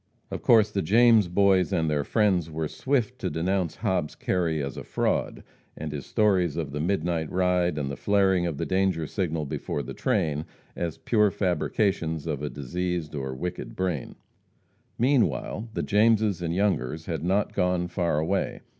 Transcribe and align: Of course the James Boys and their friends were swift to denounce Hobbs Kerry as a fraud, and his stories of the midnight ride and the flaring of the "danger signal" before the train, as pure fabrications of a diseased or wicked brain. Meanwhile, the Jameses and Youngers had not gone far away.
Of 0.31 0.41
course 0.41 0.71
the 0.71 0.81
James 0.81 1.27
Boys 1.27 1.71
and 1.71 1.87
their 1.87 2.03
friends 2.03 2.49
were 2.49 2.67
swift 2.67 3.19
to 3.19 3.29
denounce 3.29 3.75
Hobbs 3.75 4.15
Kerry 4.15 4.59
as 4.59 4.75
a 4.75 4.83
fraud, 4.83 5.43
and 5.77 5.91
his 5.91 6.07
stories 6.07 6.57
of 6.57 6.71
the 6.71 6.79
midnight 6.79 7.31
ride 7.31 7.77
and 7.77 7.91
the 7.91 7.95
flaring 7.95 8.47
of 8.47 8.57
the 8.57 8.65
"danger 8.65 9.05
signal" 9.05 9.45
before 9.45 9.83
the 9.83 9.93
train, 9.93 10.45
as 10.75 10.97
pure 10.97 11.29
fabrications 11.29 12.25
of 12.25 12.41
a 12.41 12.49
diseased 12.49 13.13
or 13.13 13.35
wicked 13.35 13.75
brain. 13.75 14.15
Meanwhile, 14.97 15.69
the 15.75 15.83
Jameses 15.83 16.41
and 16.41 16.55
Youngers 16.55 17.05
had 17.05 17.23
not 17.23 17.53
gone 17.53 17.87
far 17.87 18.17
away. 18.17 18.61